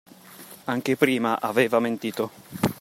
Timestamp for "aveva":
1.39-1.79